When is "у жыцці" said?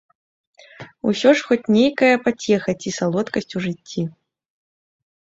3.61-4.01